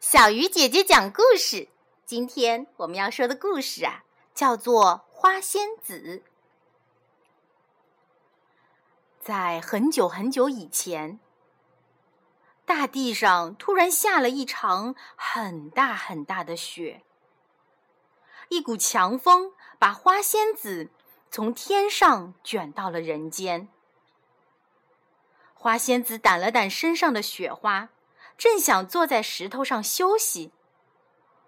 [0.00, 1.68] 小鱼姐姐讲故事。
[2.04, 6.22] 今天我们要说的故事啊，叫做《花仙子》。
[9.20, 11.18] 在很久很久以前，
[12.64, 17.02] 大地上突然下了一场很大很大的雪，
[18.50, 20.90] 一股强风把花仙子
[21.30, 23.68] 从天上卷到了人间。
[25.54, 27.88] 花仙子掸了掸身上的雪花。
[28.36, 30.52] 正想坐在石头上休息，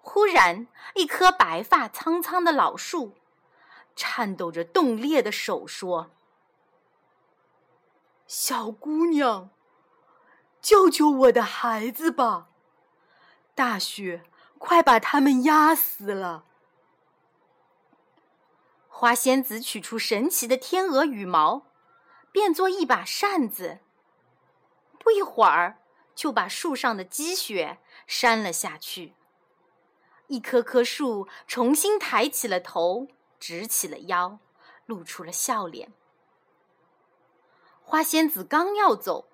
[0.00, 3.14] 忽然，一棵白发苍苍的老树，
[3.94, 6.10] 颤抖着冻裂的手说
[8.26, 9.50] ：“小姑娘，
[10.62, 12.48] 救救我的孩子吧！
[13.54, 14.22] 大雪
[14.58, 16.44] 快把他们压死了。”
[18.88, 21.66] 花仙子取出神奇的天鹅羽毛，
[22.32, 23.80] 变作一把扇子。
[24.98, 25.79] 不一会儿。
[26.20, 29.14] 就把树上的积雪扇了下去，
[30.26, 34.38] 一棵棵树重新抬起了头，直起了腰，
[34.84, 35.94] 露出了笑脸。
[37.82, 39.30] 花仙子刚要走，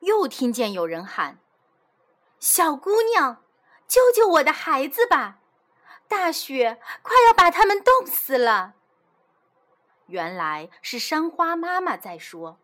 [0.00, 1.38] 又听见有人喊
[2.40, 3.44] ：“小姑娘，
[3.86, 5.40] 救救我的孩子吧！
[6.08, 8.76] 大雪快要把他们冻死了。”
[10.08, 12.58] 原来是山花妈妈在说。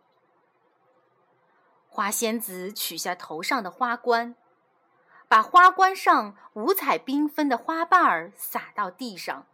[1.98, 4.36] 花仙子取下头上的花冠，
[5.26, 9.48] 把花冠上五彩缤纷的花瓣儿撒到地上。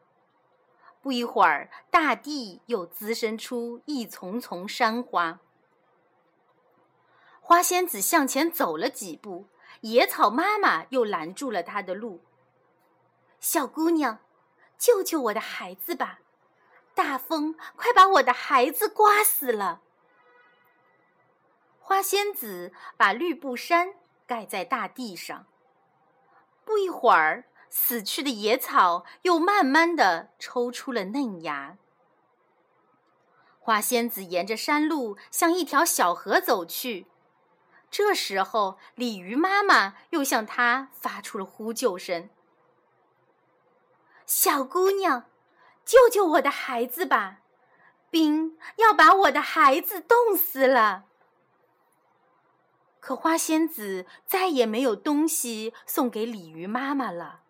[1.01, 5.41] 不一会儿，大地又滋生出一丛丛山花。
[7.41, 9.47] 花仙子向前走了几步，
[9.81, 12.21] 野草妈妈又拦住了她的路。
[13.41, 14.19] “小姑娘，
[14.77, 16.19] 救救我的孩子吧！
[16.95, 19.81] 大风快把我的孩子刮死了。”
[21.87, 23.93] 花仙子把绿布衫
[24.27, 25.47] 盖在大地上。
[26.65, 31.77] 不一会儿，死去的野草又慢慢的抽出了嫩芽。
[33.61, 37.07] 花仙子沿着山路向一条小河走去。
[37.91, 42.31] 这时候，鲤鱼妈妈又向她发出了呼救声
[44.25, 45.27] ：“小姑娘，
[45.85, 47.41] 救救我的孩子吧！
[48.11, 51.05] 冰要把我的孩子冻死了。”
[53.05, 57.43] 可花仙子再也没有东西送给鲤鱼妈妈了。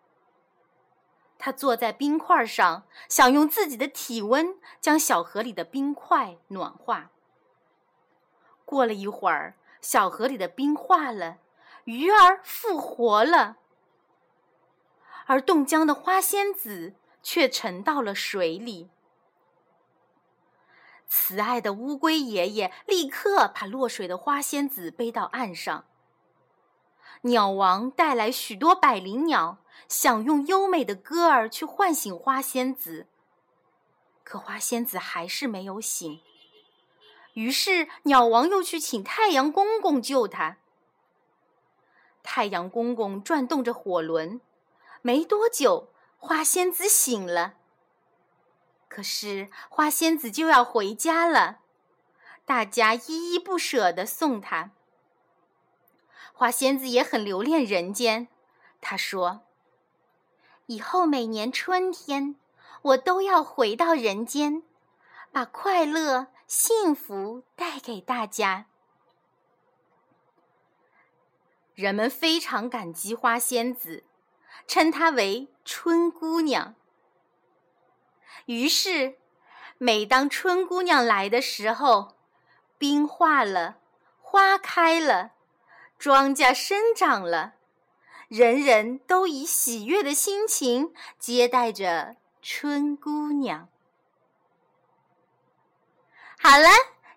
[1.37, 7.09] 她坐在冰块上，想用自己的体温将小河里的冰块暖化。
[8.65, 11.37] 过了一会儿，小河里的冰化了，
[11.85, 13.55] 鱼儿复活了，
[15.25, 18.89] 而冻僵的花仙子却沉到了水里。
[21.07, 25.85] 慈爱的乌龟爷爷立刻把落水的花仙子背到岸上。
[27.21, 29.57] 鸟王带来许多百灵鸟，
[29.87, 33.07] 想用优美的歌儿去唤醒花仙子，
[34.23, 36.21] 可花仙子还是没有醒。
[37.33, 40.57] 于是鸟王又去请太阳公公救他。
[42.23, 44.39] 太阳公公转动着火轮，
[45.01, 47.55] 没多久，花仙子醒了。
[48.95, 51.59] 可是花仙子就要回家了，
[52.45, 54.71] 大家依依不舍地送她。
[56.31, 58.29] 花仙子也很留恋人间，
[58.79, 59.41] 她说
[60.67, 62.37] ：“以后每年春天，
[62.83, 64.63] 我都要回到人间，
[65.33, 68.67] 把快乐、幸福带给大家。”
[71.75, 74.05] 人们非常感激花仙子，
[74.65, 76.75] 称她为春姑娘。
[78.45, 79.17] 于是，
[79.77, 82.15] 每当春姑娘来的时候，
[82.77, 83.77] 冰化了，
[84.21, 85.31] 花开了，
[85.97, 87.53] 庄稼生长了，
[88.27, 93.69] 人人都以喜悦的心情接待着春姑娘。
[96.37, 96.69] 好了，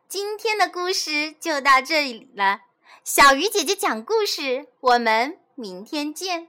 [0.08, 2.60] 今天的故事就到这里了。
[3.04, 6.48] 小鱼姐姐讲故事，我们明天见。